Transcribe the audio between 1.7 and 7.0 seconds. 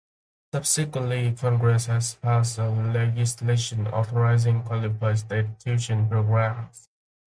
has passed new legislation authorizing qualified state tuition programs.